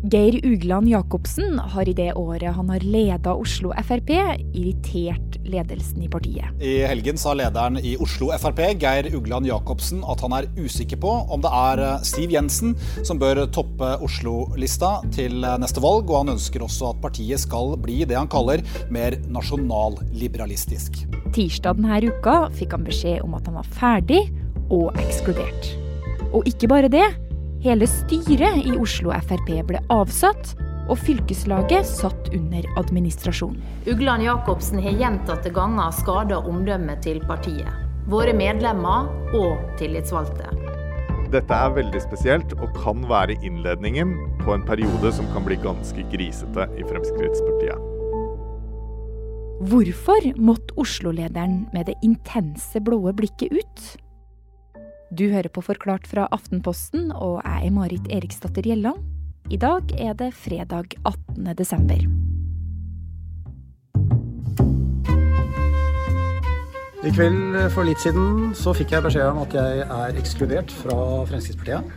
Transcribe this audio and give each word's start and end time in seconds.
Geir 0.00 0.40
Ugland 0.46 0.88
Jacobsen 0.88 1.58
har 1.58 1.88
i 1.88 1.92
det 1.92 2.14
året 2.16 2.54
han 2.56 2.70
har 2.72 2.80
leda 2.80 3.34
Oslo 3.36 3.68
Frp, 3.84 4.08
irritert 4.56 5.36
ledelsen 5.44 6.06
i 6.06 6.08
partiet. 6.08 6.56
I 6.56 6.86
helgen 6.88 7.20
sa 7.20 7.34
lederen 7.36 7.76
i 7.76 7.98
Oslo 8.00 8.30
Frp, 8.32 8.62
Geir 8.80 9.10
Ugland 9.12 9.50
Jacobsen, 9.50 10.00
at 10.08 10.24
han 10.24 10.38
er 10.38 10.48
usikker 10.56 10.96
på 11.04 11.12
om 11.28 11.44
det 11.44 11.52
er 11.52 11.84
eh, 11.84 12.08
Siv 12.08 12.32
Jensen 12.32 12.72
som 13.04 13.20
bør 13.20 13.42
toppe 13.52 13.92
Oslo-lista 14.00 15.02
til 15.12 15.44
eh, 15.44 15.60
neste 15.60 15.84
valg, 15.84 16.08
og 16.08 16.22
han 16.22 16.34
ønsker 16.38 16.64
også 16.64 16.94
at 16.94 17.04
partiet 17.04 17.44
skal 17.44 17.76
bli 17.76 18.00
det 18.08 18.16
han 18.16 18.32
kaller 18.32 18.64
mer 18.88 19.20
nasjonalliberalistisk. 19.28 21.02
Tirsdag 21.36 21.76
denne 21.76 22.00
uka 22.08 22.46
fikk 22.56 22.78
han 22.78 22.88
beskjed 22.88 23.20
om 23.26 23.36
at 23.36 23.52
han 23.52 23.60
var 23.60 23.74
ferdig 23.76 24.30
og 24.72 24.96
ekskludert. 24.96 25.74
Og 26.30 26.48
ikke 26.48 26.72
bare 26.72 26.88
det. 26.88 27.10
Hele 27.60 27.84
styret 27.84 28.62
i 28.64 28.70
Oslo 28.80 29.12
Frp 29.20 29.50
ble 29.68 29.80
avsatt, 29.92 30.54
og 30.88 30.96
fylkeslaget 30.96 31.84
satt 31.84 32.30
under 32.32 32.64
administrasjon. 32.80 33.58
Ugland 33.84 34.24
Jacobsen 34.24 34.80
har 34.80 34.96
gjentatte 34.96 35.52
ganger 35.52 35.92
skada 35.92 36.38
omdømmet 36.40 37.04
til 37.04 37.20
partiet, 37.28 37.68
våre 38.08 38.32
medlemmer 38.32 39.12
og 39.36 39.60
tillitsvalgte. 39.76 40.48
Dette 41.36 41.60
er 41.66 41.76
veldig 41.76 42.00
spesielt 42.08 42.56
og 42.56 42.72
kan 42.80 43.04
være 43.12 43.36
innledningen 43.44 44.16
på 44.40 44.56
en 44.56 44.64
periode 44.64 45.12
som 45.12 45.28
kan 45.36 45.44
bli 45.44 45.60
ganske 45.60 46.08
grisete 46.16 46.64
i 46.80 46.88
Fremskrittspartiet. 46.88 47.88
Hvorfor 49.68 50.32
måtte 50.40 50.80
Oslo-lederen 50.80 51.66
med 51.76 51.92
det 51.92 52.00
intense 52.00 52.80
blå 52.80 53.04
blikket 53.12 53.52
ut? 53.52 53.90
Du 55.10 55.24
hører 55.26 55.50
på 55.50 55.58
Forklart 55.66 56.04
fra 56.06 56.28
Aftenposten, 56.30 57.08
og 57.10 57.40
jeg 57.42 57.66
er 57.66 57.72
Marit 57.74 58.04
Eriksdatter 58.14 58.62
Gjelland. 58.62 59.00
I 59.50 59.56
dag 59.58 59.90
er 59.98 60.12
det 60.14 60.28
fredag 60.38 60.94
18. 61.02 61.48
desember. 61.58 62.04
I 67.02 67.10
kveld 67.10 67.58
for 67.74 67.88
litt 67.88 67.98
siden 67.98 68.54
så 68.54 68.70
fikk 68.76 68.94
jeg 68.94 69.02
beskjed 69.08 69.32
om 69.32 69.42
at 69.42 69.58
jeg 69.58 69.82
er 69.82 70.22
ekskludert 70.22 70.70
fra 70.84 71.00
Fremskrittspartiet. 71.26 71.90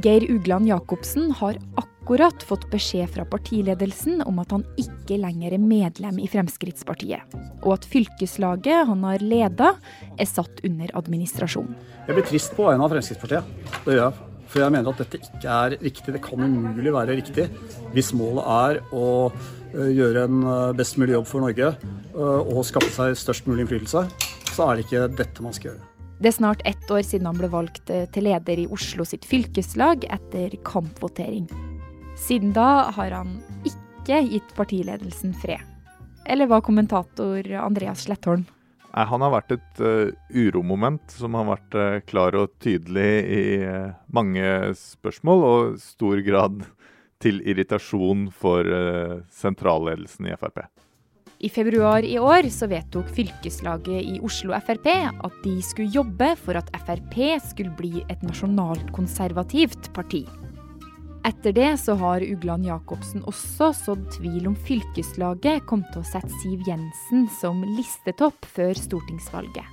Geir 0.00 0.24
Ugland 0.32 0.72
Jacobsen 0.72 1.34
har 1.36 1.60
akkurat 1.76 1.91
fått 2.06 2.70
beskjed 2.70 3.08
fra 3.10 3.24
partiledelsen 3.24 4.22
om 4.22 4.38
at 4.38 4.50
han 4.50 4.64
ikke 4.76 5.18
lenger 5.18 5.52
er 5.52 5.58
medlem 5.58 6.18
i 6.18 6.28
Fremskrittspartiet, 6.28 7.20
og 7.62 7.72
at 7.74 7.84
fylkeslaget 7.84 8.86
han 8.88 9.04
har 9.04 9.18
leda, 9.22 9.74
er 10.18 10.26
satt 10.26 10.60
under 10.64 10.90
administrasjon. 10.94 11.74
Jeg 12.06 12.14
blir 12.14 12.26
trist 12.26 12.54
på 12.56 12.66
vegne 12.66 12.84
av 12.84 12.90
Fremskrittspartiet. 12.92 13.44
Det 13.84 13.96
gjør 13.96 14.10
jeg. 14.10 14.28
For 14.52 14.60
jeg 14.60 14.72
mener 14.74 14.92
at 14.92 14.98
dette 15.00 15.16
ikke 15.16 15.48
er 15.48 15.76
riktig. 15.80 16.12
Det 16.12 16.20
kan 16.20 16.42
umulig 16.44 16.92
være 16.92 17.16
riktig 17.16 17.46
hvis 17.94 18.12
målet 18.12 18.44
er 18.44 18.82
å 18.92 19.32
gjøre 19.72 20.26
en 20.28 20.42
best 20.76 20.98
mulig 21.00 21.14
jobb 21.14 21.24
for 21.30 21.40
Norge 21.40 21.70
og 22.12 22.60
skaffe 22.68 22.92
seg 22.92 23.16
størst 23.16 23.48
mulig 23.48 23.64
innflytelse. 23.64 24.04
Så 24.52 24.66
er 24.66 24.76
det 24.76 24.84
ikke 24.84 25.08
dette 25.16 25.46
man 25.46 25.56
skal 25.56 25.72
gjøre. 25.72 25.88
Det 26.22 26.28
er 26.28 26.36
snart 26.36 26.60
ett 26.68 26.90
år 26.92 27.00
siden 27.00 27.26
han 27.30 27.40
ble 27.40 27.48
valgt 27.50 27.88
til 27.88 28.28
leder 28.28 28.60
i 28.60 28.68
Oslo 28.68 29.08
sitt 29.08 29.24
fylkeslag 29.24 30.04
etter 30.12 30.52
kampvotering. 30.68 31.48
Siden 32.22 32.52
da 32.54 32.92
har 32.94 33.10
han 33.10 33.38
ikke 33.66 34.20
gitt 34.30 34.50
partiledelsen 34.54 35.32
fred. 35.34 35.62
Eller 36.30 36.46
hva 36.46 36.60
kommentator 36.62 37.48
Andreas 37.58 38.04
Slettholm? 38.06 38.44
Han 38.92 39.24
har 39.24 39.32
vært 39.32 39.54
et 39.56 39.80
uh, 39.82 40.12
uromoment 40.30 41.02
som 41.10 41.34
har 41.34 41.48
vært 41.48 41.74
uh, 41.74 41.96
klar 42.06 42.36
og 42.38 42.52
tydelig 42.62 43.08
i 43.24 43.42
uh, 43.64 43.96
mange 44.12 44.44
spørsmål, 44.78 45.44
og 45.48 45.80
stor 45.82 46.22
grad 46.22 46.62
til 47.22 47.38
irritasjon 47.46 48.26
for 48.34 48.66
sentralledelsen 49.30 50.26
i 50.26 50.34
Frp. 50.34 50.64
I 51.38 51.50
februar 51.54 52.02
i 52.02 52.16
år 52.18 52.48
så 52.50 52.66
vedtok 52.70 53.06
fylkeslaget 53.14 54.10
i 54.10 54.18
Oslo 54.26 54.58
Frp 54.66 54.90
at 54.90 55.38
de 55.46 55.54
skulle 55.62 55.94
jobbe 55.94 56.32
for 56.42 56.58
at 56.58 56.74
Frp 56.82 57.20
skulle 57.46 57.78
bli 57.78 58.02
et 58.10 58.26
nasjonalkonservativt 58.26 59.92
parti. 59.94 60.24
Etter 61.22 61.52
det 61.52 61.76
så 61.78 61.94
har 61.94 62.22
Ugland 62.26 62.66
Jacobsen 62.66 63.22
også 63.30 63.68
sådd 63.78 64.08
tvil 64.16 64.48
om 64.50 64.56
fylkeslaget 64.66 65.62
kom 65.70 65.84
til 65.92 66.02
å 66.02 66.08
sette 66.08 66.30
Siv 66.40 66.64
Jensen 66.66 67.28
som 67.38 67.60
listetopp 67.76 68.42
før 68.50 68.74
stortingsvalget. 68.74 69.68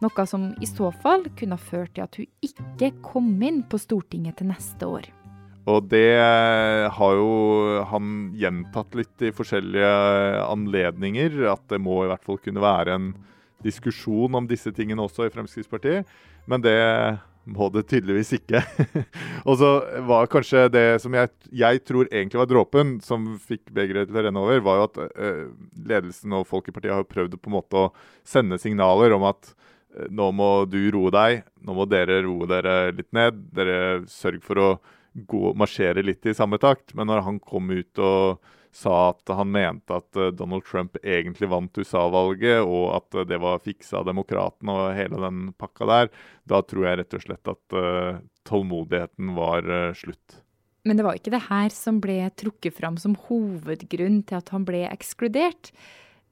Noe 0.00 0.24
som 0.24 0.46
i 0.64 0.68
så 0.68 0.88
fall 1.02 1.26
kunne 1.36 1.58
ført 1.60 1.92
til 1.98 2.06
at 2.06 2.16
hun 2.16 2.48
ikke 2.48 2.88
kom 3.04 3.28
inn 3.44 3.60
på 3.68 3.80
Stortinget 3.80 4.38
til 4.40 4.48
neste 4.48 4.88
år. 4.88 5.10
Og 5.68 5.84
det 5.92 6.16
har 6.96 7.20
jo 7.20 7.28
han 7.92 8.08
gjentatt 8.40 8.96
litt 8.96 9.28
i 9.28 9.32
forskjellige 9.36 9.92
anledninger, 10.48 11.36
at 11.52 11.68
det 11.72 11.80
må 11.84 12.02
i 12.04 12.10
hvert 12.10 12.24
fall 12.24 12.40
kunne 12.40 12.64
være 12.64 12.96
en 12.96 13.12
diskusjon 13.64 14.40
om 14.40 14.48
disse 14.48 14.72
tingene 14.76 15.04
også 15.04 15.28
i 15.28 15.32
Fremskrittspartiet. 15.32 16.08
Men 16.48 16.64
det 16.64 16.76
må 17.44 17.68
det 17.74 17.84
tydeligvis 17.90 18.32
ikke. 18.38 18.62
og 19.48 19.58
så 19.60 19.70
var 20.08 20.30
kanskje 20.32 20.66
det 20.72 20.84
som 21.02 21.14
jeg, 21.16 21.30
jeg, 21.52 21.82
tror 21.84 22.08
egentlig 22.08 22.40
var 22.40 22.50
dråpen 22.50 22.96
som 23.04 23.34
fikk 23.42 23.68
begeret 23.74 24.08
til 24.08 24.20
å 24.20 24.24
renne 24.26 24.44
over, 24.44 24.62
var 24.64 24.80
jo 24.80 24.86
at 24.88 25.00
øh, 25.04 25.44
ledelsen 25.90 26.36
og 26.38 26.48
folk 26.48 26.70
i 26.70 26.74
partiet 26.76 26.96
har 26.96 27.06
prøvd 27.08 27.36
på 27.38 27.52
en 27.52 27.56
måte 27.58 27.84
å 27.86 27.92
sende 28.26 28.60
signaler 28.60 29.16
om 29.16 29.26
at 29.28 29.52
øh, 29.52 30.08
nå 30.08 30.30
må 30.36 30.50
du 30.70 30.80
roe 30.94 31.12
deg, 31.14 31.44
nå 31.64 31.76
må 31.76 31.88
dere 31.90 32.22
roe 32.24 32.48
dere 32.50 32.76
litt 32.96 33.12
ned. 33.16 33.44
Dere 33.54 33.78
sørg 34.10 34.44
for 34.44 34.62
å 34.62 34.68
gå, 35.14 35.52
marsjere 35.58 36.04
litt 36.04 36.26
i 36.26 36.36
samme 36.36 36.58
takt. 36.62 36.96
Men 36.96 37.12
når 37.12 37.26
han 37.28 37.40
kom 37.42 37.70
ut 37.74 38.02
og 38.02 38.52
sa 38.74 38.94
at 39.12 39.30
han 39.30 39.52
mente 39.54 39.94
at 39.94 40.18
eh, 40.18 40.32
Donald 40.34 40.66
Trump 40.66 40.98
egentlig 41.02 41.48
vant 41.52 41.78
USA-valget, 41.78 42.62
og 42.66 42.88
at 42.98 43.18
eh, 43.20 43.26
det 43.30 43.38
var 43.42 43.62
fiksa 43.62 44.00
av 44.00 44.08
demokratene 44.10 44.74
og 44.74 44.96
hele 44.98 45.20
den 45.22 45.44
pakka 45.60 45.88
der, 45.90 46.10
da 46.50 46.62
tror 46.66 46.88
jeg 46.88 47.00
rett 47.00 47.16
og 47.16 47.24
slett 47.24 47.50
at 47.54 47.76
uh, 47.78 48.22
tålmodigheten 48.44 49.30
var 49.38 49.68
slutt. 49.96 50.40
Men 50.84 50.98
det 50.98 51.06
var 51.06 51.16
ikke 51.16 51.32
det 51.32 51.46
her 51.46 51.72
som 51.72 52.00
ble 52.04 52.18
trukket 52.36 52.76
fram 52.76 52.98
som 53.00 53.14
hovedgrunn 53.28 54.20
til 54.28 54.36
at 54.42 54.50
han 54.52 54.66
ble 54.68 54.82
ekskludert. 54.90 55.70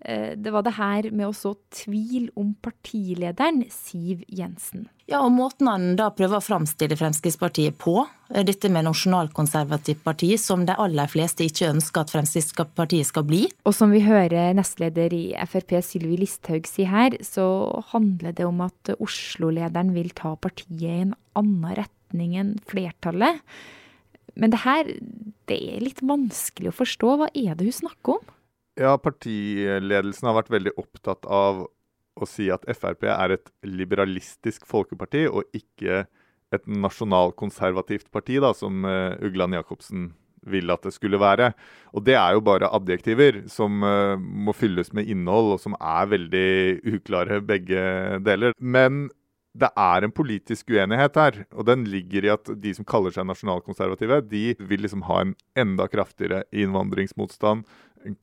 Eh, 0.04 0.32
det 0.36 0.50
var 0.50 0.64
det 0.66 0.74
her 0.74 1.06
med 1.14 1.28
å 1.28 1.34
så 1.36 1.52
tvil 1.70 2.26
om 2.38 2.52
partilederen, 2.58 3.62
Siv 3.70 4.24
Jensen. 4.26 4.88
Ja, 5.06 5.20
og 5.22 5.30
Måten 5.34 5.68
han 5.70 5.92
da 5.98 6.08
prøver 6.14 6.38
å 6.38 6.42
framstille 6.42 6.96
Fremskrittspartiet 6.98 7.76
på, 7.78 8.00
dette 8.32 8.70
med 8.72 8.86
nasjonalkonservativt 8.88 10.02
parti, 10.02 10.32
som 10.40 10.64
de 10.66 10.74
aller 10.80 11.10
fleste 11.10 11.46
ikke 11.46 11.70
ønsker 11.74 12.02
at 12.02 12.14
Fremskrittspartiet 12.14 13.10
skal 13.10 13.26
bli. 13.28 13.44
Og 13.68 13.76
som 13.76 13.94
vi 13.94 14.02
hører 14.02 14.56
nestleder 14.58 15.14
i 15.14 15.24
Frp 15.46 15.76
Sylvi 15.86 16.18
Listhaug 16.22 16.66
si 16.70 16.88
her, 16.88 17.18
så 17.22 17.46
handler 17.92 18.34
det 18.34 18.48
om 18.48 18.64
at 18.64 18.94
Oslo-lederen 18.98 19.94
vil 19.94 20.10
ta 20.18 20.34
partiet 20.34 20.82
i 20.82 20.92
en 21.04 21.16
annen 21.38 21.78
retning 21.78 22.34
enn 22.40 22.56
flertallet. 22.70 23.42
Men 24.34 24.54
det 24.54 24.62
her, 24.64 24.88
det 25.50 25.58
er 25.74 25.82
litt 25.84 26.00
vanskelig 26.02 26.72
å 26.72 26.78
forstå. 26.80 27.18
Hva 27.20 27.28
er 27.36 27.54
det 27.54 27.68
hun 27.68 27.82
snakker 27.84 28.18
om? 28.18 28.38
Ja, 28.80 28.96
partiledelsen 28.96 30.30
har 30.30 30.38
vært 30.38 30.52
veldig 30.52 30.72
opptatt 30.80 31.26
av 31.28 31.66
å 32.12 32.28
si 32.28 32.48
at 32.52 32.64
Frp 32.72 33.04
er 33.08 33.36
et 33.36 33.52
liberalistisk 33.66 34.64
folkeparti, 34.68 35.26
og 35.28 35.48
ikke 35.56 36.06
et 36.52 36.66
nasjonalkonservativt 36.68 38.10
parti, 38.12 38.38
da, 38.40 38.52
som 38.56 38.84
uh, 38.84 39.16
Ugland 39.24 39.56
Jacobsen 39.56 40.10
vil 40.48 40.72
at 40.74 40.84
det 40.84 40.92
skulle 40.96 41.20
være. 41.22 41.52
Og 41.94 42.04
det 42.04 42.16
er 42.18 42.34
jo 42.36 42.44
bare 42.44 42.70
adjektiver 42.74 43.42
som 43.52 43.84
uh, 43.84 44.16
må 44.18 44.54
fylles 44.56 44.92
med 44.96 45.08
innhold, 45.08 45.54
og 45.54 45.62
som 45.62 45.76
er 45.78 46.12
veldig 46.12 46.48
uklare 46.96 47.40
begge 47.44 47.84
deler. 48.24 48.56
Men 48.58 49.06
det 49.52 49.68
er 49.76 50.04
en 50.04 50.12
politisk 50.16 50.70
uenighet 50.72 51.16
her, 51.20 51.38
og 51.52 51.66
den 51.68 51.84
ligger 51.92 52.24
i 52.24 52.32
at 52.32 52.50
de 52.56 52.72
som 52.72 52.86
kaller 52.88 53.12
seg 53.12 53.26
nasjonalkonservative, 53.28 54.22
de 54.30 54.44
vil 54.56 54.84
liksom 54.84 55.04
ha 55.10 55.18
en 55.20 55.34
enda 55.60 55.88
kraftigere 55.92 56.42
innvandringsmotstand, 56.56 57.66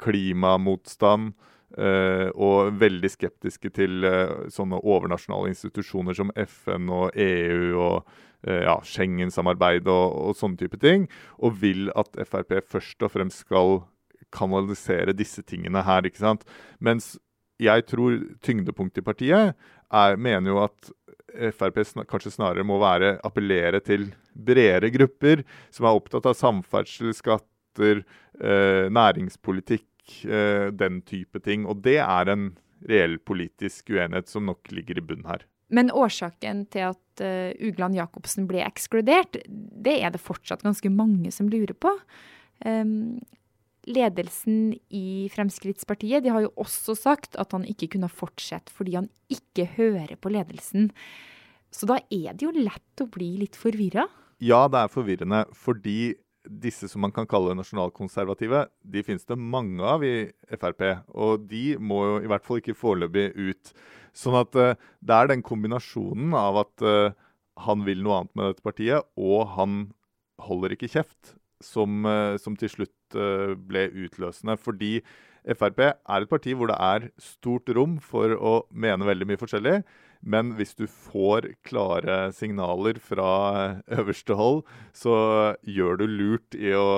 klimamotstand 0.02 1.34
uh, 1.78 2.30
og 2.34 2.74
veldig 2.82 3.12
skeptiske 3.14 3.72
til 3.76 4.08
uh, 4.08 4.50
sånne 4.52 4.82
overnasjonale 4.82 5.52
institusjoner 5.54 6.18
som 6.18 6.34
FN 6.36 6.90
og 6.94 7.16
EU 7.20 7.78
og 7.78 8.10
uh, 8.48 8.62
ja, 8.66 8.76
Schengen-samarbeid 8.86 9.88
og, 9.88 10.06
og, 10.20 10.36
sånne 10.40 10.60
type 10.62 10.80
ting. 10.82 11.08
Og 11.40 11.60
vil 11.62 11.90
at 12.00 12.20
Frp 12.28 12.60
først 12.70 13.06
og 13.06 13.16
fremst 13.16 13.46
skal 13.46 13.82
kanalisere 14.36 15.16
disse 15.18 15.42
tingene 15.48 15.84
her. 15.86 16.06
ikke 16.06 16.22
sant? 16.22 16.46
Mens 16.80 17.16
jeg 17.60 17.84
tror 17.90 18.16
tyngdepunktet 18.46 19.02
i 19.02 19.06
partiet 19.06 19.54
er, 19.90 20.18
mener 20.22 20.54
jo 20.54 20.64
at 20.64 20.92
Frp 21.54 21.84
kanskje 22.10 22.34
snarere 22.34 22.66
må 22.66 22.80
være 22.82 23.18
appellere 23.26 23.82
til 23.86 24.08
bredere 24.34 24.90
grupper 24.94 25.44
som 25.74 25.86
er 25.86 25.98
opptatt 25.98 26.26
av 26.30 26.38
samferdsel, 26.38 27.12
skatt, 27.14 27.46
skatter, 27.70 28.04
eh, 28.42 28.90
næringspolitikk, 28.90 30.26
eh, 30.26 30.72
den 30.72 31.02
type 31.02 31.40
ting. 31.40 31.66
Og 31.66 31.82
det 31.84 31.98
er 31.98 32.30
en 32.30 32.58
reell 32.88 33.18
politisk 33.20 33.90
uenighet 33.90 34.28
som 34.28 34.46
nok 34.46 34.72
ligger 34.72 34.98
i 34.98 35.02
bunnen 35.02 35.26
her. 35.26 35.46
Men 35.70 35.92
årsaken 35.92 36.66
til 36.72 36.80
at 36.80 37.22
uh, 37.22 37.52
Ugland 37.62 37.94
Jacobsen 37.94 38.48
ble 38.48 38.64
ekskludert, 38.66 39.38
det 39.48 40.02
er 40.02 40.10
det 40.10 40.20
fortsatt 40.20 40.64
ganske 40.64 40.90
mange 40.90 41.30
som 41.32 41.48
lurer 41.48 41.76
på. 41.76 41.92
Um, 42.66 43.20
ledelsen 43.86 44.74
i 44.90 45.30
Fremskrittspartiet 45.30 46.24
de 46.24 46.30
har 46.30 46.42
jo 46.42 46.54
også 46.58 46.96
sagt 46.98 47.36
at 47.38 47.52
han 47.52 47.68
ikke 47.70 47.88
kunne 47.94 48.10
fortsette 48.10 48.74
fordi 48.74 48.96
han 48.98 49.10
ikke 49.30 49.68
hører 49.78 50.16
på 50.18 50.30
ledelsen. 50.34 50.90
Så 51.70 51.86
da 51.86 52.00
er 52.10 52.34
det 52.34 52.48
jo 52.48 52.56
lett 52.56 53.04
å 53.04 53.06
bli 53.06 53.36
litt 53.44 53.56
forvirra? 53.60 54.08
Ja, 54.42 54.66
det 54.72 54.82
er 54.82 54.90
forvirrende. 54.90 55.44
Fordi 55.54 56.16
disse 56.48 56.88
som 56.90 57.04
man 57.04 57.14
kan 57.16 57.28
kalle 57.30 57.56
nasjonalkonservative, 57.58 58.66
de 58.82 59.04
finnes 59.06 59.26
det 59.28 59.38
mange 59.40 59.84
av 59.86 60.04
i 60.06 60.30
Frp. 60.56 60.84
Og 61.12 61.46
de 61.50 61.64
må 61.78 62.02
jo 62.06 62.20
i 62.24 62.30
hvert 62.32 62.46
fall 62.46 62.62
ikke 62.62 62.78
foreløpig 62.78 63.30
ut. 63.36 63.74
Sånn 64.16 64.38
at 64.40 64.56
uh, 64.58 64.76
det 65.00 65.16
er 65.16 65.32
den 65.32 65.46
kombinasjonen 65.46 66.36
av 66.38 66.64
at 66.64 66.86
uh, 66.86 67.16
han 67.66 67.84
vil 67.88 68.04
noe 68.04 68.22
annet 68.22 68.36
med 68.40 68.52
dette 68.54 68.66
partiet, 68.66 69.10
og 69.20 69.56
han 69.58 69.80
holder 70.40 70.76
ikke 70.76 70.92
kjeft, 70.92 71.36
som, 71.64 72.06
uh, 72.08 72.40
som 72.40 72.56
til 72.60 72.72
slutt 72.72 72.96
ble 73.10 73.88
utløsende. 74.06 74.54
Fordi 74.62 75.00
Frp 75.58 75.80
er 75.82 75.96
et 76.22 76.30
parti 76.30 76.54
hvor 76.54 76.70
det 76.70 76.76
er 76.78 77.08
stort 77.18 77.72
rom 77.74 77.96
for 78.04 78.36
å 78.38 78.52
mene 78.70 79.08
veldig 79.08 79.26
mye 79.32 79.42
forskjellig. 79.42 79.80
Men 80.20 80.54
hvis 80.58 80.76
du 80.76 80.86
får 80.88 81.54
klare 81.68 82.32
signaler 82.36 83.00
fra 83.00 83.30
øverste 83.88 84.36
hold, 84.36 84.64
så 84.94 85.56
gjør 85.64 86.02
du 86.02 86.06
lurt 86.08 86.58
i 86.60 86.74
å 86.76 86.90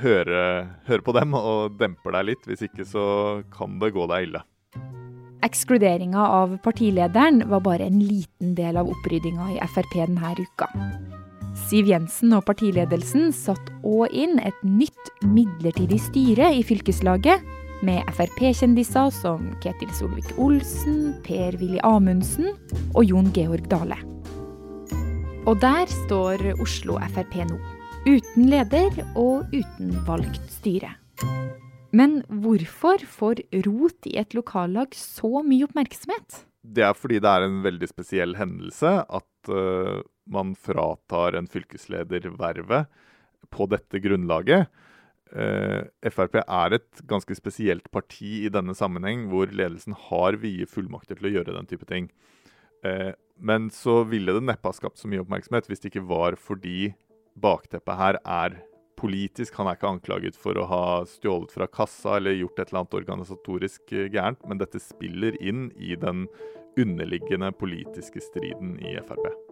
høre, 0.00 0.42
høre 0.88 1.04
på 1.04 1.14
dem 1.16 1.36
og 1.36 1.76
demper 1.80 2.16
deg 2.16 2.30
litt. 2.32 2.48
Hvis 2.48 2.64
ikke 2.68 2.88
så 2.88 3.06
kan 3.52 3.78
det 3.82 3.92
gå 3.96 4.08
deg 4.10 4.30
ille. 4.30 4.44
Ekskluderinga 5.44 6.22
av 6.40 6.54
partilederen 6.64 7.42
var 7.50 7.60
bare 7.66 7.90
en 7.90 8.00
liten 8.00 8.54
del 8.56 8.78
av 8.80 8.88
oppryddinga 8.88 9.50
i 9.52 9.58
Frp 9.74 9.98
denne 10.00 10.32
uka. 10.40 10.70
Siv 11.68 11.86
Jensen 11.86 12.32
og 12.34 12.46
partiledelsen 12.48 13.28
satt 13.36 13.68
òg 13.86 14.14
inn 14.16 14.40
et 14.40 14.56
nytt 14.64 15.12
midlertidig 15.28 16.00
styre 16.02 16.48
i 16.56 16.64
fylkeslaget, 16.66 17.44
med 17.84 18.08
Frp-kjendiser 18.16 19.12
som 19.14 19.50
Ketil 19.62 19.92
Solvik-Olsen, 19.94 21.14
Per-Willy 21.26 21.78
Amundsen 21.84 22.50
og 22.94 23.04
Jon 23.06 23.30
Georg 23.36 23.68
Dale. 23.70 23.98
Og 25.44 25.58
der 25.60 25.84
står 25.92 26.42
Oslo 26.64 26.96
Frp 27.12 27.36
nå. 27.44 27.58
Uten 28.04 28.48
leder 28.48 28.96
og 29.16 29.52
uten 29.52 29.92
valgt 30.08 30.42
styre. 30.52 30.94
Men 31.94 32.22
hvorfor 32.42 33.04
får 33.06 33.44
rot 33.66 34.08
i 34.10 34.16
et 34.20 34.34
lokallag 34.34 34.96
så 34.98 35.44
mye 35.46 35.68
oppmerksomhet? 35.68 36.40
Det 36.64 36.84
er 36.88 36.96
fordi 36.96 37.20
det 37.22 37.30
er 37.30 37.46
en 37.46 37.60
veldig 37.64 37.88
spesiell 37.90 38.34
hendelse 38.38 38.96
at 39.04 39.52
uh, 39.52 40.00
man 40.24 40.54
fratar 40.56 41.36
en 41.38 41.48
fylkesleder 41.50 42.30
vervet 42.40 42.88
på 43.52 43.68
dette 43.70 44.00
grunnlaget. 44.02 44.72
Uh, 45.32 45.86
Frp 46.12 46.36
er 46.42 46.76
et 46.76 47.00
ganske 47.10 47.34
spesielt 47.38 47.88
parti 47.94 48.44
i 48.44 48.52
denne 48.52 48.74
sammenheng, 48.76 49.28
hvor 49.32 49.50
ledelsen 49.50 49.96
har 50.10 50.38
vide 50.42 50.68
fullmakter 50.70 51.18
til 51.18 51.30
å 51.30 51.34
gjøre 51.38 51.56
den 51.56 51.70
type 51.70 51.88
ting. 51.90 52.10
Uh, 52.84 53.12
men 53.40 53.70
så 53.74 54.02
ville 54.06 54.36
det 54.36 54.44
neppe 54.44 54.70
ha 54.70 54.76
skapt 54.76 55.00
så 55.00 55.10
mye 55.10 55.24
oppmerksomhet 55.24 55.66
hvis 55.66 55.82
det 55.82 55.90
ikke 55.90 56.06
var 56.06 56.36
fordi 56.38 56.92
bakteppet 57.40 57.98
her 57.98 58.20
er 58.22 58.60
politisk. 59.00 59.56
Han 59.58 59.68
er 59.68 59.78
ikke 59.78 59.94
anklaget 59.96 60.38
for 60.38 60.58
å 60.58 60.68
ha 60.70 60.84
stjålet 61.08 61.54
fra 61.54 61.68
kassa 61.70 62.18
eller 62.18 62.38
gjort 62.38 62.60
et 62.60 62.68
eller 62.70 62.84
annet 62.84 62.98
organisatorisk 63.00 63.96
eh, 63.96 64.10
gærent, 64.12 64.44
men 64.48 64.62
dette 64.62 64.82
spiller 64.82 65.36
inn 65.42 65.68
i 65.76 65.96
den 65.98 66.28
underliggende 66.80 67.52
politiske 67.58 68.22
striden 68.22 68.78
i 68.82 68.96
Frp. 69.04 69.43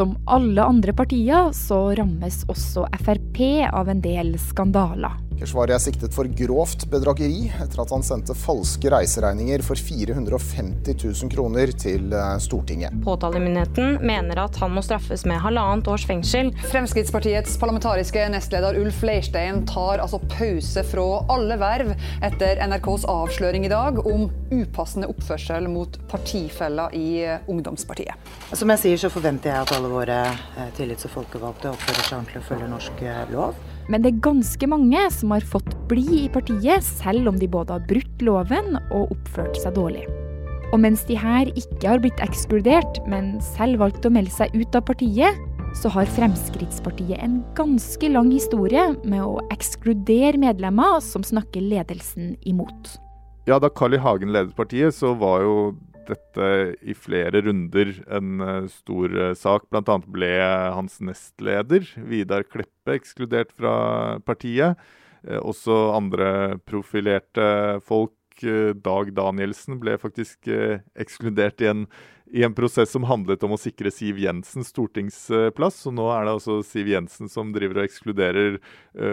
Som 0.00 0.14
alle 0.24 0.64
andre 0.64 0.94
partier 0.96 1.50
så 1.52 1.90
rammes 1.92 2.38
også 2.48 2.86
Frp 3.02 3.40
av 3.68 3.90
en 3.92 3.98
del 4.00 4.30
skandaler. 4.40 5.18
Keshvari 5.40 5.72
er 5.72 5.80
siktet 5.80 6.12
for 6.12 6.28
grovt 6.36 6.82
bedrageri 6.92 7.46
etter 7.48 7.80
at 7.80 7.92
han 7.94 8.02
sendte 8.04 8.34
falske 8.36 8.90
reiseregninger 8.92 9.62
for 9.64 9.80
450 9.80 10.98
000 11.00 11.30
kroner 11.32 11.72
til 11.80 12.12
eh, 12.12 12.34
Stortinget. 12.44 12.98
Påtalemyndigheten 13.06 14.02
mener 14.04 14.42
at 14.42 14.58
han 14.60 14.74
må 14.74 14.82
straffes 14.84 15.24
med 15.24 15.40
halvannet 15.40 15.88
års 15.88 16.04
fengsel. 16.08 16.52
Fremskrittspartiets 16.68 17.56
parlamentariske 17.62 18.26
nestleder 18.34 18.76
Ulf 18.82 19.00
Leirstein 19.06 19.64
tar 19.70 20.04
altså 20.04 20.20
pause 20.28 20.84
fra 20.90 21.08
alle 21.32 21.56
verv 21.64 21.94
etter 22.20 22.60
NRKs 22.68 23.08
avsløring 23.08 23.64
i 23.64 23.72
dag 23.72 24.04
om 24.04 24.28
upassende 24.52 25.08
oppførsel 25.08 25.72
mot 25.72 25.96
partifeller 26.12 26.92
i 27.00 27.08
eh, 27.24 27.48
ungdomspartiet. 27.48 28.30
Som 28.52 28.76
jeg 28.76 28.84
sier, 28.84 29.04
så 29.06 29.14
forventer 29.16 29.54
jeg 29.54 29.64
at 29.64 29.76
alle 29.78 29.96
våre 29.96 30.22
eh, 30.28 30.72
tillits- 30.76 31.08
og 31.08 31.16
folkevalgte 31.16 31.72
oppfører 31.72 32.04
seg 32.04 32.20
ordentlig 32.20 32.44
og 32.44 32.50
følger 32.52 32.74
norsk 32.76 33.06
lov. 33.32 33.69
Men 33.90 34.04
det 34.04 34.12
er 34.12 34.22
ganske 34.22 34.66
mange 34.70 35.02
som 35.10 35.32
har 35.34 35.42
fått 35.42 35.74
bli 35.90 36.24
i 36.24 36.30
partiet, 36.30 36.86
selv 36.86 37.26
om 37.32 37.38
de 37.40 37.48
både 37.50 37.74
har 37.74 37.86
brutt 37.90 38.22
loven 38.22 38.76
og 38.94 39.10
oppført 39.16 39.58
seg 39.58 39.74
dårlig. 39.74 40.04
Og 40.70 40.78
mens 40.78 41.02
de 41.08 41.16
her 41.18 41.50
ikke 41.58 41.88
har 41.88 42.02
blitt 42.02 42.20
ekskludert, 42.22 43.00
men 43.10 43.40
selv 43.42 43.82
valgt 43.82 44.06
å 44.06 44.12
melde 44.14 44.30
seg 44.30 44.54
ut 44.54 44.78
av 44.78 44.86
partiet, 44.86 45.34
så 45.74 45.90
har 45.94 46.06
Fremskrittspartiet 46.14 47.18
en 47.22 47.40
ganske 47.58 48.08
lang 48.10 48.30
historie 48.30 48.88
med 49.02 49.22
å 49.22 49.42
ekskludere 49.54 50.38
medlemmer 50.38 50.98
som 51.02 51.26
snakker 51.26 51.62
ledelsen 51.62 52.36
imot. 52.46 52.96
Ja, 53.50 53.58
Da 53.58 53.70
Carl 53.70 53.94
I. 53.94 53.98
Hagen 54.02 54.30
ledet 54.34 54.54
partiet, 54.54 54.94
så 54.94 55.14
var 55.18 55.42
jo 55.42 55.54
dette 56.10 56.46
i 56.82 56.94
flere 56.96 57.42
runder 57.46 57.92
en 58.10 58.44
eh, 58.44 58.68
stor 58.72 59.16
eh, 59.16 59.34
sak. 59.38 59.68
Bl.a. 59.70 59.98
ble 60.06 60.30
hans 60.76 61.00
nestleder, 61.04 61.86
Vidar 62.10 62.46
Kleppe, 62.48 62.96
ekskludert 62.98 63.54
fra 63.56 63.74
partiet. 64.26 64.80
Eh, 65.26 65.40
også 65.40 65.90
andre 65.96 66.60
profilerte 66.68 67.80
folk. 67.86 68.16
Dag 68.40 69.10
Danielsen 69.12 69.76
ble 69.82 69.98
faktisk 70.00 70.48
ekskludert 70.48 71.60
i 71.60 71.66
en, 71.68 71.82
i 72.32 72.40
en 72.46 72.54
prosess 72.56 72.88
som 72.94 73.04
handlet 73.04 73.44
om 73.44 73.52
å 73.52 73.58
sikre 73.60 73.92
Siv 73.92 74.16
Jensens 74.22 74.70
stortingsplass. 74.72 75.82
Så 75.82 75.92
nå 75.92 76.06
er 76.14 76.24
det 76.24 76.38
altså 76.38 76.62
Siv 76.64 76.88
Jensen 76.88 77.28
som 77.28 77.52
driver 77.52 77.82
og 77.82 77.90
ekskluderer 77.90 78.56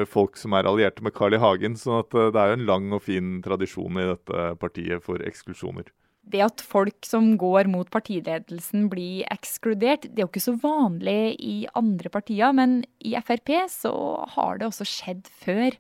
folk 0.08 0.40
som 0.40 0.56
er 0.56 0.72
allierte 0.72 1.04
med 1.04 1.18
Carl 1.18 1.36
I. 1.36 1.44
Hagen. 1.44 1.76
Så 1.76 2.06
det 2.08 2.40
er 2.40 2.54
jo 2.54 2.60
en 2.62 2.68
lang 2.72 2.88
og 2.96 3.04
fin 3.04 3.42
tradisjon 3.44 4.00
i 4.00 4.12
dette 4.14 4.52
partiet 4.64 5.04
for 5.04 5.20
eksklusjoner 5.20 5.92
det 6.32 6.44
at 6.46 6.64
folk 6.64 7.08
som 7.08 7.34
går 7.40 7.70
mot 7.72 7.90
partiledelsen 7.94 8.88
blir 8.92 9.28
ekskludert, 9.34 10.07
det 10.07 10.22
er 10.22 10.26
jo 10.26 10.31
ikke 10.31 10.44
så 10.44 10.56
vanlig 10.62 11.36
i 11.40 11.57
andre 11.78 12.12
partier, 12.14 12.54
men 12.56 12.81
i 13.00 13.16
Frp 13.24 13.54
så 13.72 13.94
har 14.36 14.60
det 14.60 14.69
også 14.69 14.88
skjedd 14.88 15.30
før. 15.44 15.78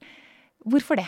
Hvorfor 0.67 0.99
det? 0.99 1.07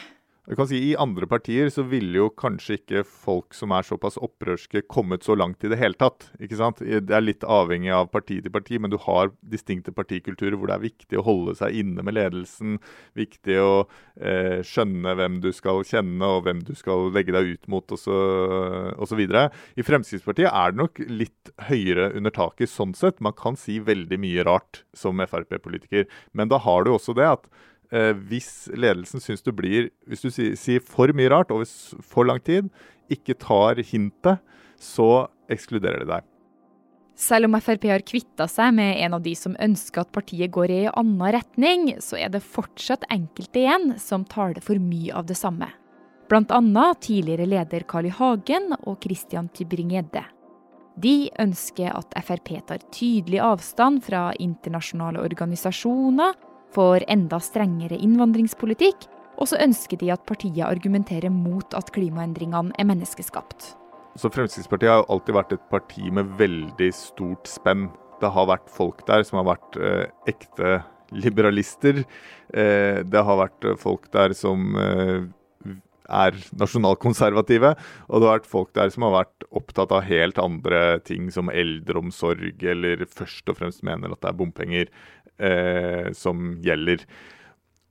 Jeg 0.49 0.57
kan 0.57 0.65
si 0.65 0.77
I 0.81 0.95
andre 0.97 1.27
partier 1.29 1.67
så 1.69 1.83
ville 1.85 2.17
jo 2.17 2.31
kanskje 2.33 2.79
ikke 2.79 3.03
folk 3.05 3.53
som 3.53 3.69
er 3.75 3.85
såpass 3.85 4.15
opprørske, 4.17 4.81
kommet 4.89 5.21
så 5.21 5.35
langt 5.37 5.61
i 5.61 5.69
det 5.69 5.77
hele 5.77 5.93
tatt. 5.93 6.25
ikke 6.41 6.57
sant? 6.57 6.81
Det 6.81 7.13
er 7.13 7.21
litt 7.21 7.45
avhengig 7.45 7.91
av 7.93 8.09
parti 8.09 8.39
til 8.41 8.49
parti, 8.55 8.79
men 8.81 8.89
du 8.89 8.97
har 9.03 9.29
distinkte 9.45 9.93
partikulturer 9.93 10.57
hvor 10.57 10.71
det 10.71 10.79
er 10.79 10.87
viktig 10.87 11.21
å 11.21 11.25
holde 11.27 11.53
seg 11.59 11.77
inne 11.83 12.01
med 12.01 12.17
ledelsen. 12.17 12.79
Viktig 13.13 13.59
å 13.61 13.69
eh, 14.17 14.65
skjønne 14.65 15.13
hvem 15.21 15.37
du 15.45 15.51
skal 15.53 15.85
kjenne 15.85 16.33
og 16.33 16.41
hvem 16.47 16.65
du 16.65 16.73
skal 16.73 17.11
legge 17.13 17.37
deg 17.37 17.53
ut 17.53 17.69
mot 17.69 17.93
osv. 17.93 19.21
I 19.29 19.85
Fremskrittspartiet 19.85 20.49
er 20.49 20.73
det 20.73 20.81
nok 20.81 21.05
litt 21.13 21.53
høyere 21.69 22.09
under 22.17 22.33
taket 22.33 22.73
sånn 22.73 22.97
sett. 22.97 23.21
Man 23.21 23.37
kan 23.37 23.53
si 23.53 23.77
veldig 23.85 24.17
mye 24.17 24.49
rart 24.49 24.81
som 24.97 25.21
Frp-politiker, 25.21 26.09
men 26.33 26.49
da 26.49 26.57
har 26.65 26.89
du 26.89 26.95
også 26.97 27.13
det 27.13 27.35
at 27.37 27.51
hvis 27.89 28.69
ledelsen 28.77 29.21
syns 29.23 29.41
du 29.41 29.49
blir 29.55 29.87
Hvis 30.05 30.21
du 30.21 30.29
sier, 30.29 30.53
sier, 30.53 30.83
for 30.85 31.09
mye 31.15 31.31
rart 31.33 31.49
over 31.49 31.65
for 32.05 32.27
lang 32.29 32.37
tid, 32.39 32.69
ikke 33.09 33.33
tar 33.33 33.81
hintet, 33.81 34.43
så 34.77 35.27
ekskluderer 35.49 36.03
de 36.03 36.11
deg. 36.11 36.27
Selv 37.19 37.49
om 37.49 37.57
Frp 37.59 37.89
har 37.91 38.05
kvitta 38.07 38.45
seg 38.47 38.71
med 38.77 39.01
en 39.03 39.17
av 39.17 39.23
de 39.25 39.33
som 39.35 39.57
ønsker 39.59 40.05
at 40.05 40.11
partiet 40.15 40.53
går 40.55 40.71
i 40.71 40.77
en 40.85 40.93
annen 41.01 41.33
retning, 41.35 41.89
så 41.99 42.15
er 42.15 42.31
det 42.31 42.45
fortsatt 42.45 43.03
enkelte 43.11 43.59
igjen 43.59 43.97
som 43.99 44.23
taler 44.23 44.63
for 44.63 44.79
mye 44.79 45.11
av 45.11 45.27
det 45.27 45.35
samme. 45.35 45.67
Bl.a. 46.29 46.85
tidligere 47.01 47.49
leder 47.49 47.83
Carl 47.89 48.07
I. 48.07 48.13
Hagen 48.13 48.71
og 48.85 49.01
Christian 49.03 49.49
Tybring-Gjedde. 49.51 50.23
De 50.99 51.15
ønsker 51.41 51.91
at 51.95 52.15
Frp 52.23 52.53
tar 52.69 52.85
tydelig 52.93 53.41
avstand 53.43 54.03
fra 54.05 54.29
internasjonale 54.39 55.19
organisasjoner 55.25 56.37
for 56.75 57.03
enda 57.09 57.39
strengere 57.43 57.97
innvandringspolitikk, 57.97 59.07
og 59.39 59.47
så 59.49 59.59
ønsker 59.63 59.99
de 60.01 60.11
at 60.13 60.25
partiet 60.27 60.65
argumenterer 60.67 61.31
mot 61.31 61.75
at 61.77 61.91
klimaendringene 61.95 62.75
er 62.77 62.87
menneskeskapt. 62.89 63.73
Så 64.19 64.31
Fremskrittspartiet 64.33 64.91
har 64.91 65.07
alltid 65.07 65.37
vært 65.37 65.55
et 65.55 65.65
parti 65.71 66.09
med 66.11 66.31
veldig 66.39 66.89
stort 66.95 67.47
spenn. 67.47 67.87
Det 68.19 68.31
har 68.35 68.49
vært 68.49 68.71
folk 68.73 69.05
der 69.07 69.23
som 69.23 69.39
har 69.39 69.53
vært 69.53 69.77
eh, 69.79 70.07
ekte 70.27 70.79
liberalister. 71.15 72.03
Eh, 72.51 72.99
det 73.05 73.21
har 73.25 73.39
vært 73.45 73.69
folk 73.79 74.09
der 74.11 74.35
som 74.35 74.75
eh, 74.75 75.29
er 76.09 76.37
nasjonalkonservative. 76.59 77.75
Og 78.09 78.19
det 78.19 78.29
har 78.29 78.39
vært 78.39 78.49
folk 78.49 78.73
der 78.77 78.91
som 78.93 79.05
har 79.07 79.15
vært 79.21 79.47
opptatt 79.55 79.93
av 79.95 80.05
helt 80.09 80.41
andre 80.41 80.99
ting, 81.05 81.29
som 81.33 81.51
eldreomsorg, 81.53 82.59
eller 82.73 83.05
først 83.07 83.49
og 83.49 83.61
fremst 83.61 83.85
mener 83.87 84.13
at 84.13 84.21
det 84.23 84.31
er 84.33 84.39
bompenger 84.41 84.91
eh, 85.39 86.11
som 86.15 86.55
gjelder. 86.63 87.03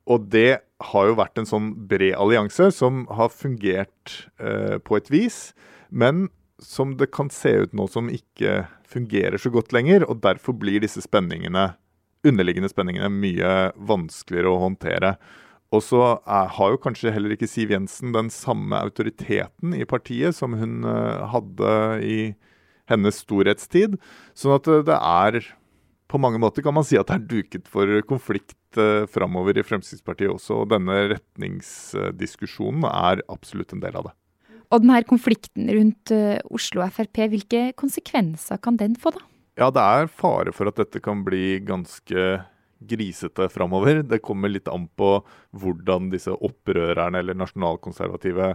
Og 0.09 0.28
det 0.33 0.61
har 0.93 1.09
jo 1.09 1.19
vært 1.19 1.40
en 1.40 1.49
sånn 1.49 1.73
bred 1.90 2.14
allianse 2.17 2.71
som 2.76 3.05
har 3.12 3.33
fungert 3.35 4.14
eh, 4.40 4.78
på 4.81 4.97
et 4.97 5.11
vis, 5.12 5.40
men 5.90 6.28
som 6.62 6.97
det 6.99 7.11
kan 7.14 7.28
se 7.31 7.52
ut 7.64 7.75
nå 7.76 7.87
som 7.90 8.09
ikke 8.11 8.64
fungerer 8.88 9.38
så 9.40 9.52
godt 9.55 9.75
lenger. 9.76 10.07
Og 10.09 10.23
derfor 10.25 10.57
blir 10.59 10.83
disse 10.83 11.02
spenningene, 11.05 11.73
underliggende 12.26 12.71
spenningene 12.73 13.11
mye 13.12 13.52
vanskeligere 13.76 14.55
å 14.55 14.62
håndtere. 14.64 15.14
Og 15.75 15.85
så 15.85 16.00
har 16.25 16.73
jo 16.73 16.81
kanskje 16.81 17.12
heller 17.12 17.35
ikke 17.35 17.49
Siv 17.50 17.73
Jensen 17.75 18.14
den 18.17 18.31
samme 18.33 18.78
autoriteten 18.81 19.75
i 19.76 19.85
partiet 19.88 20.37
som 20.38 20.57
hun 20.57 20.81
uh, 20.88 21.28
hadde 21.28 21.73
i 22.00 22.19
hennes 22.88 23.21
storhetstid. 23.21 23.99
Sånn 24.33 24.57
at 24.57 24.71
uh, 24.71 24.81
det 24.87 24.97
er 24.97 25.43
på 26.09 26.21
mange 26.21 26.41
måter 26.41 26.65
kan 26.65 26.77
man 26.77 26.87
si 26.87 26.99
at 26.99 27.11
det 27.11 27.19
er 27.19 27.27
duket 27.31 27.69
for 27.71 27.91
konflikt 28.09 28.81
uh, 28.81 29.05
framover 29.12 29.61
i 29.61 29.65
Fremskrittspartiet 29.67 30.33
også. 30.33 30.62
Og 30.62 30.71
denne 30.73 30.97
retningsdiskusjonen 31.15 32.87
er 32.88 33.25
absolutt 33.29 33.75
en 33.77 33.85
del 33.85 33.99
av 34.00 34.11
det. 34.11 34.15
Og 34.69 34.83
denne 34.85 35.00
konflikten 35.09 35.71
rundt 35.73 36.12
Oslo 36.53 36.85
Frp, 36.93 37.23
hvilke 37.33 37.61
konsekvenser 37.81 38.61
kan 38.61 38.77
den 38.77 38.99
få, 39.00 39.15
da? 39.17 39.23
Ja, 39.59 39.71
det 39.75 39.83
er 39.83 40.11
fare 40.12 40.53
for 40.55 40.69
at 40.71 40.77
dette 40.79 41.00
kan 41.03 41.25
bli 41.27 41.57
ganske 41.65 42.27
grisete 42.79 43.49
framover. 43.50 44.03
Det 44.07 44.21
kommer 44.23 44.53
litt 44.53 44.69
an 44.71 44.87
på 44.99 45.19
hvordan 45.59 46.11
disse 46.12 46.31
opprørerne 46.31 47.23
eller 47.23 47.38
nasjonalkonservative 47.38 48.53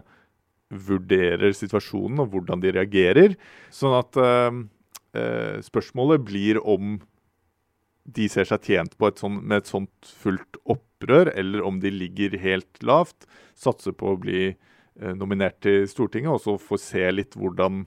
vurderer 0.87 1.53
situasjonen 1.53 2.23
og 2.23 2.31
hvordan 2.33 2.63
de 2.63 2.71
reagerer. 2.77 3.35
Sånn 3.73 3.97
at 3.97 4.19
eh, 4.23 5.59
spørsmålet 5.65 6.23
blir 6.25 6.61
om 6.63 6.95
de 8.03 8.27
ser 8.29 8.47
seg 8.47 8.67
tjent 8.67 8.97
på 8.99 9.09
et 9.09 9.21
sånt, 9.21 9.43
med 9.43 9.63
et 9.63 9.69
sånt 9.69 10.13
fullt 10.23 10.59
opprør, 10.69 11.31
eller 11.35 11.63
om 11.63 11.79
de 11.83 11.91
ligger 11.93 12.37
helt 12.41 12.83
lavt, 12.83 13.27
satser 13.55 13.95
på 13.95 14.13
å 14.13 14.19
bli 14.19 14.41
eh, 14.51 15.13
nominert 15.15 15.61
til 15.63 15.87
Stortinget, 15.89 16.33
og 16.35 16.43
så 16.43 16.57
får 16.59 16.81
se 16.83 17.05
litt 17.13 17.37
hvordan, 17.39 17.85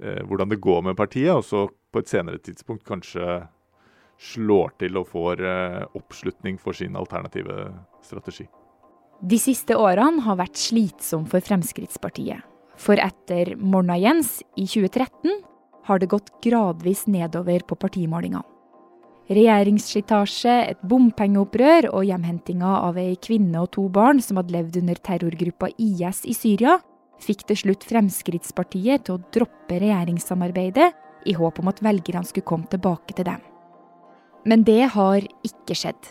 eh, 0.00 0.22
hvordan 0.24 0.52
det 0.52 0.62
går 0.64 0.86
med 0.88 0.98
partiet, 0.98 1.34
og 1.34 1.44
så 1.44 1.66
på 1.90 2.02
et 2.02 2.12
senere 2.12 2.40
tidspunkt 2.40 2.86
kanskje 2.88 3.42
slår 4.20 4.74
til 4.80 5.00
og 5.00 5.08
får 5.12 5.44
eh, 5.44 5.82
oppslutning 5.96 6.60
for 6.60 6.76
sin 6.76 6.96
alternative 6.96 7.70
strategi. 8.04 8.46
De 9.20 9.36
siste 9.40 9.76
årene 9.76 10.24
har 10.24 10.38
vært 10.40 10.56
slitsomme 10.56 11.28
for 11.28 11.44
Fremskrittspartiet. 11.44 12.46
For 12.80 12.96
etter 12.96 13.52
Morna 13.60 13.98
Jens 14.00 14.38
i 14.56 14.64
2013 14.64 15.42
har 15.84 16.00
det 16.00 16.08
gått 16.08 16.32
gradvis 16.44 17.04
nedover 17.10 17.66
på 17.68 17.76
partimålingene. 17.76 18.59
Regjeringsslitasje, 19.30 20.54
et 20.72 20.80
bompengeopprør 20.90 21.86
og 21.92 22.02
hjemhentinga 22.08 22.70
av 22.88 22.96
ei 22.98 23.12
kvinne 23.22 23.60
og 23.62 23.70
to 23.76 23.84
barn 23.92 24.18
som 24.24 24.40
hadde 24.40 24.56
levd 24.56 24.80
under 24.80 24.98
terrorgruppa 24.98 25.68
IS 25.78 26.24
i 26.26 26.34
Syria, 26.34 26.80
fikk 27.22 27.44
til 27.46 27.60
slutt 27.62 27.86
Fremskrittspartiet 27.86 29.06
til 29.06 29.18
å 29.18 29.22
droppe 29.30 29.78
regjeringssamarbeidet 29.78 30.88
i 31.30 31.36
håp 31.36 31.60
om 31.62 31.70
at 31.70 31.82
velgerne 31.84 32.26
skulle 32.26 32.48
komme 32.48 32.66
tilbake 32.72 33.14
til 33.14 33.28
dem. 33.28 33.44
Men 34.48 34.64
det 34.66 34.82
har 34.96 35.22
ikke 35.46 35.76
skjedd. 35.78 36.10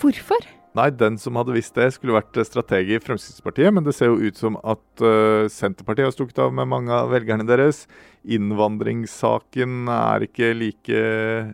Hvorfor? 0.00 0.42
Nei, 0.72 0.86
den 0.96 1.18
som 1.20 1.36
hadde 1.36 1.52
visst 1.52 1.76
det, 1.76 1.90
skulle 1.92 2.14
vært 2.16 2.38
strateg 2.48 2.94
i 2.94 3.00
Fremskrittspartiet. 3.02 3.74
Men 3.76 3.84
det 3.84 3.92
ser 3.92 4.08
jo 4.08 4.30
ut 4.30 4.38
som 4.40 4.56
at 4.64 5.04
uh, 5.04 5.44
Senterpartiet 5.52 6.08
har 6.08 6.14
stukket 6.14 6.40
av 6.46 6.54
med 6.56 6.70
mange 6.70 6.94
av 6.96 7.12
velgerne 7.12 7.44
deres. 7.44 7.84
Innvandringssaken 8.24 9.90
er 9.92 10.24
ikke 10.24 10.54
like, 10.56 11.02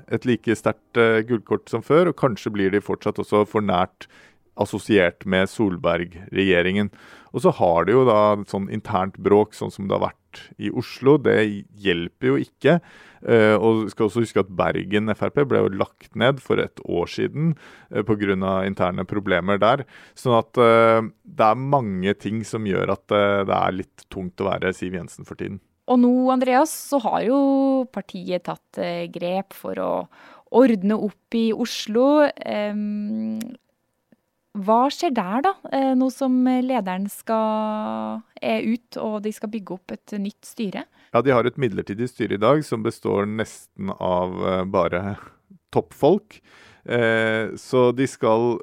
et 0.06 0.28
like 0.28 0.58
sterkt 0.60 1.02
uh, 1.02 1.18
gullkort 1.26 1.66
som 1.72 1.82
før. 1.82 2.12
Og 2.12 2.18
kanskje 2.20 2.54
blir 2.54 2.70
de 2.74 2.84
fortsatt 2.84 3.18
også 3.18 3.42
for 3.50 3.66
nært 3.66 4.06
assosiert 4.58 5.26
med 5.28 5.50
Solberg-regjeringen. 5.50 6.90
Og 7.34 7.44
så 7.44 7.52
har 7.58 7.86
de 7.86 7.94
jo 7.94 8.06
da 8.08 8.20
et 8.38 8.52
sånn 8.52 8.68
internt 8.72 9.18
bråk, 9.20 9.54
sånn 9.56 9.72
som 9.72 9.88
det 9.88 9.96
har 9.96 10.08
vært 10.08 10.42
i 10.60 10.70
Oslo. 10.70 11.16
Det 11.20 11.36
hjelper 11.82 12.32
jo 12.32 12.38
ikke. 12.40 12.78
Uh, 13.18 13.56
og 13.58 13.88
skal 13.90 14.06
også 14.06 14.22
huske 14.22 14.42
at 14.44 14.50
Bergen 14.54 15.10
Frp 15.18 15.40
ble 15.50 15.64
jo 15.64 15.72
lagt 15.74 16.14
ned 16.18 16.38
for 16.42 16.60
et 16.62 16.78
år 16.86 17.10
siden 17.10 17.56
uh, 17.90 18.04
pga. 18.06 18.36
interne 18.62 19.04
problemer 19.08 19.58
der. 19.58 19.84
Sånn 20.14 20.38
at 20.38 20.60
uh, 20.60 21.02
det 21.24 21.48
er 21.48 21.64
mange 21.76 22.14
ting 22.14 22.44
som 22.46 22.66
gjør 22.66 22.94
at 22.94 23.06
det 23.08 23.56
er 23.56 23.74
litt 23.74 24.06
tungt 24.12 24.40
å 24.40 24.50
være 24.52 24.72
Siv 24.76 24.94
Jensen 24.94 25.26
for 25.26 25.38
tiden. 25.38 25.60
Og 25.88 25.98
nå, 26.02 26.12
Andreas, 26.30 26.70
så 26.90 27.00
har 27.00 27.22
jo 27.24 27.38
partiet 27.90 28.44
tatt 28.44 28.78
grep 29.08 29.56
for 29.56 29.80
å 29.80 29.92
ordne 30.52 30.98
opp 31.00 31.36
i 31.36 31.48
Oslo. 31.56 32.28
Um, 32.44 33.40
hva 34.56 34.78
skjer 34.92 35.12
der, 35.14 35.42
da? 35.44 35.52
Nå 35.98 36.08
som 36.14 36.34
lederen 36.64 37.04
skal, 37.12 38.22
er 38.40 38.64
ut 38.64 38.96
og 39.02 39.20
de 39.26 39.32
skal 39.34 39.52
bygge 39.52 39.76
opp 39.76 39.92
et 39.94 40.14
nytt 40.18 40.48
styre? 40.48 40.86
Ja, 41.12 41.22
De 41.22 41.32
har 41.32 41.46
et 41.46 41.60
midlertidig 41.60 42.08
styre 42.10 42.36
i 42.36 42.42
dag 42.42 42.64
som 42.66 42.82
består 42.82 43.28
nesten 43.28 43.92
av 43.92 44.34
uh, 44.40 44.64
bare 44.68 45.18
toppfolk. 45.74 46.40
Eh, 46.88 47.54
så 47.60 47.90
de 47.92 48.06
skal 48.08 48.54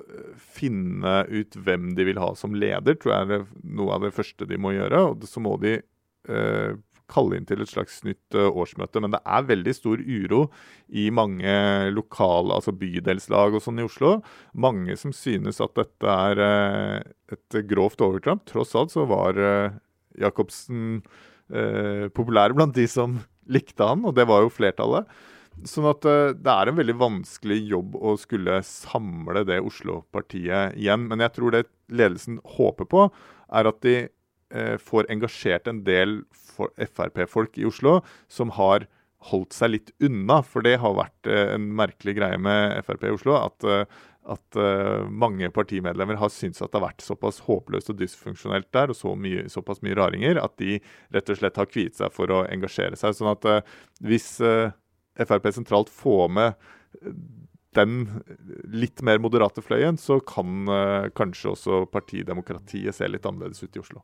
finne 0.42 1.20
ut 1.30 1.58
hvem 1.62 1.92
de 1.98 2.08
vil 2.08 2.18
ha 2.18 2.32
som 2.38 2.56
leder, 2.58 2.98
tror 2.98 3.14
jeg 3.14 3.36
er 3.36 3.44
noe 3.78 3.94
av 3.94 4.08
det 4.08 4.16
første 4.16 4.48
de 4.50 4.58
må 4.58 4.74
gjøre. 4.74 5.02
Og 5.12 5.28
så 5.30 5.44
må 5.44 5.54
de 5.62 5.76
eh, 5.78 6.72
kalle 7.12 7.38
inn 7.38 7.48
til 7.50 7.62
et 7.64 7.72
slags 7.72 8.02
nytt 8.08 8.38
uh, 8.38 8.50
årsmøte. 8.50 9.02
Men 9.04 9.14
det 9.16 9.22
er 9.24 9.48
veldig 9.50 9.76
stor 9.78 10.02
uro 10.02 10.42
i 10.90 11.08
mange 11.14 11.56
lokale, 11.94 12.58
altså 12.58 12.76
bydelslag 12.76 13.58
og 13.58 13.64
sånn 13.66 13.82
i 13.84 13.88
Oslo. 13.88 14.18
Mange 14.54 14.98
som 15.00 15.14
synes 15.16 15.62
at 15.64 15.78
dette 15.78 16.18
er 16.30 16.44
uh, 16.44 17.00
et 17.36 17.62
grovt 17.70 18.04
overtramp. 18.06 18.46
Tross 18.50 18.76
alt 18.78 18.94
så 18.96 19.08
var 19.10 19.40
uh, 19.40 19.78
Jacobsen 20.20 21.02
eh, 21.54 22.08
populær 22.16 22.54
blant 22.56 22.76
de 22.76 22.88
som 22.90 23.20
likte 23.56 23.86
han, 23.86 24.06
og 24.06 24.16
det 24.18 24.28
var 24.30 24.46
jo 24.46 24.54
flertallet. 24.54 25.10
Sånn 25.70 25.88
at 25.88 26.06
eh, 26.10 26.34
det 26.36 26.52
er 26.52 26.72
en 26.72 26.80
veldig 26.80 26.98
vanskelig 27.00 27.62
jobb 27.72 27.96
å 27.96 28.16
skulle 28.20 28.60
samle 28.68 29.46
det 29.48 29.62
Oslo-partiet 29.64 30.76
igjen. 30.80 31.08
Men 31.12 31.24
jeg 31.24 31.36
tror 31.38 31.56
det 31.56 31.66
ledelsen 31.94 32.42
håper 32.58 32.90
på, 32.92 33.08
er 33.56 33.70
at 33.70 33.82
de 33.86 33.98
eh, 34.56 34.76
får 34.82 35.12
engasjert 35.14 35.70
en 35.72 35.84
del 35.88 36.22
Frp-folk 36.56 37.60
i 37.60 37.68
Oslo 37.68 38.00
som 38.32 38.54
har 38.56 38.88
holdt 39.32 39.56
seg 39.58 39.74
litt 39.74 39.94
unna. 40.04 40.42
For 40.46 40.66
det 40.66 40.78
har 40.84 40.98
vært 40.98 41.30
eh, 41.30 41.56
en 41.56 41.70
merkelig 41.78 42.18
greie 42.20 42.42
med 42.42 42.78
Frp 42.88 43.08
i 43.10 43.16
Oslo. 43.16 43.38
at 43.42 43.68
eh, 43.70 44.04
at 44.26 44.58
uh, 44.58 45.06
mange 45.06 45.52
partimedlemmer 45.54 46.18
har 46.18 46.32
syntes 46.34 46.64
at 46.64 46.72
det 46.74 46.80
har 46.80 46.88
vært 46.88 47.04
såpass 47.06 47.44
håpløst 47.46 47.92
og 47.94 48.00
dysfunksjonelt 48.00 48.72
der, 48.74 48.90
og 48.90 48.98
så 48.98 49.12
mye, 49.14 49.44
såpass 49.54 49.84
mye 49.86 49.98
raringer, 50.00 50.40
at 50.42 50.56
de 50.62 50.80
rett 51.14 51.30
og 51.30 51.38
slett 51.38 51.60
har 51.62 51.70
kviet 51.70 52.00
seg 52.00 52.10
for 52.16 52.34
å 52.34 52.40
engasjere 52.50 52.98
seg. 52.98 53.14
Sånn 53.14 53.30
at 53.30 53.46
uh, 53.46 53.60
hvis 54.02 54.32
uh, 54.42 54.74
Frp 55.22 55.46
sentralt 55.54 55.94
får 55.94 56.34
med 56.40 56.58
den 57.78 57.96
litt 58.74 59.06
mer 59.06 59.22
moderate 59.22 59.62
fløyen, 59.62 60.00
så 60.00 60.18
kan 60.24 60.66
kanskje 61.14 61.52
også 61.52 61.80
partidemokratiet 61.92 62.96
se 62.96 63.08
litt 63.12 63.28
annerledes 63.28 63.62
ut 63.62 63.76
i 63.76 63.84
Oslo. 63.84 64.02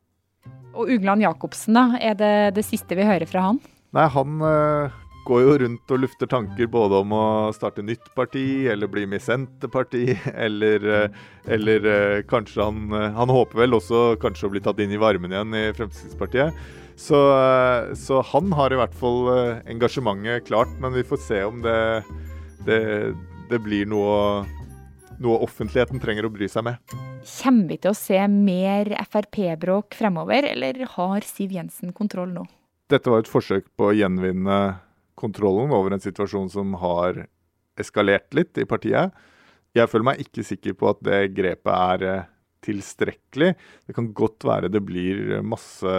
Og 0.72 0.88
Ugland 0.88 1.22
Jacobsen, 1.24 1.76
da? 1.76 1.98
Er 2.00 2.16
det 2.16 2.34
det 2.56 2.64
siste 2.64 2.96
vi 2.96 3.04
hører 3.06 3.28
fra 3.28 3.44
han? 3.50 3.60
Nei, 3.92 4.06
han 4.08 4.40
går 5.26 5.42
jo 5.42 5.54
rundt 5.62 5.92
og 5.94 6.02
lufter 6.02 6.28
tanker 6.30 6.68
både 6.70 7.00
om 7.04 7.14
å 7.14 7.24
starte 7.54 7.84
nytt 7.84 8.10
parti, 8.16 8.66
eller 8.70 8.90
bli 8.90 9.04
med 9.06 9.22
i 9.22 9.24
Senterpartiet, 9.26 10.28
eller, 10.46 10.86
eh, 10.98 11.18
eller 11.56 11.88
eh, 11.94 12.20
kanskje 12.28 12.62
han 12.62 12.80
Han 12.92 13.32
håper 13.32 13.64
vel 13.64 13.78
også 13.78 14.16
kanskje 14.22 14.48
å 14.48 14.54
bli 14.54 14.62
tatt 14.64 14.80
inn 14.82 14.94
i 14.94 15.00
varmen 15.00 15.32
igjen 15.32 15.54
i 15.54 15.66
Fremskrittspartiet. 15.76 16.56
Så, 17.02 17.18
så 17.96 18.20
han 18.28 18.52
har 18.52 18.72
i 18.72 18.76
hvert 18.78 18.94
fall 18.94 19.30
engasjementet 19.66 20.44
klart, 20.46 20.70
men 20.78 20.92
vi 20.94 21.02
får 21.08 21.20
se 21.24 21.38
om 21.48 21.62
det, 21.64 21.78
det, 22.66 22.80
det 23.50 23.60
blir 23.64 23.88
noe, 23.88 24.44
noe 25.20 25.40
offentligheten 25.44 26.00
trenger 26.02 26.26
å 26.26 26.32
bry 26.32 26.48
seg 26.50 26.64
med. 26.66 26.94
Kommer 27.26 27.68
vi 27.68 27.78
til 27.82 27.92
å 27.92 27.98
se 27.98 28.18
mer 28.30 28.90
Frp-bråk 29.10 29.96
fremover, 29.98 30.46
eller 30.54 30.84
har 30.94 31.26
Siv 31.26 31.52
Jensen 31.56 31.92
kontroll 31.96 32.32
nå? 32.34 32.46
Dette 32.92 33.12
var 33.12 33.22
et 33.22 33.30
forsøk 33.30 33.68
på 33.78 33.90
å 33.90 33.96
gjenvinne 33.96 34.58
kontrollen 35.18 35.72
over 35.74 35.94
en 35.94 36.02
situasjon 36.02 36.50
som 36.52 36.74
har 36.80 37.24
eskalert 37.80 38.32
litt 38.36 38.58
i 38.60 38.66
partiet. 38.68 39.12
Jeg 39.72 39.88
føler 39.88 40.10
meg 40.10 40.24
ikke 40.24 40.44
sikker 40.44 40.76
på 40.76 40.90
at 40.90 41.00
det 41.04 41.20
grepet 41.36 41.72
er 41.72 42.06
eh, 42.08 42.24
tilstrekkelig. 42.66 43.52
Det 43.88 43.96
kan 43.96 44.10
godt 44.16 44.44
være 44.46 44.70
det 44.72 44.82
blir 44.84 45.38
masse 45.46 45.94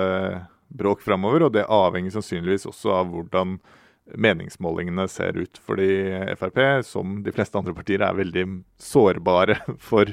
bråk 0.73 1.01
fremover, 1.05 1.47
og 1.47 1.55
det 1.55 1.65
avhenger 1.69 2.13
sannsynligvis 2.15 2.67
også 2.69 2.93
av 2.97 3.09
hvordan 3.13 3.57
meningsmålingene 4.15 5.07
ser 5.07 5.37
ut. 5.37 5.59
Fordi 5.65 5.89
Frp, 6.39 6.59
som 6.85 7.21
de 7.23 7.33
fleste 7.35 7.57
andre 7.59 7.75
partier, 7.75 8.03
er 8.03 8.17
veldig 8.17 8.47
sårbare 8.81 9.59
for, 9.89 10.11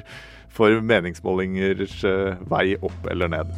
for 0.49 0.81
meningsmålingers 0.81 2.03
eh, 2.07 2.37
vei 2.51 2.75
opp 2.81 3.11
eller 3.11 3.31
ned. 3.37 3.57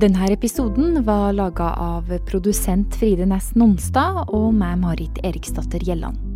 Denne 0.00 0.30
episoden 0.32 1.02
var 1.04 1.34
laga 1.36 1.74
av 1.76 2.08
produsent 2.24 2.94
Fride 2.96 3.26
Næss 3.28 3.50
Nonstad 3.52 4.32
og 4.32 4.48
meg, 4.56 4.78
Marit 4.80 5.20
Eriksdatter 5.28 5.84
Gjelland. 5.84 6.29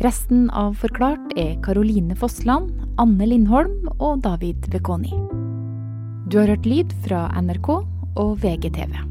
Resten 0.00 0.46
av 0.56 0.78
Forklart 0.80 1.34
er 1.36 1.58
Karoline 1.60 2.14
Fossland, 2.16 2.72
Anne 2.96 3.26
Lindholm 3.28 3.84
og 3.98 4.22
David 4.24 4.70
Vekoni. 4.72 5.12
Du 6.32 6.38
har 6.40 6.48
hørt 6.54 6.64
lyd 6.64 6.96
fra 7.04 7.26
NRK 7.36 7.68
og 8.16 8.34
VGTV. 8.40 9.09